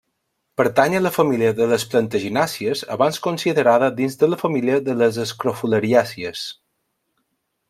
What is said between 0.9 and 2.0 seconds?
a la família de les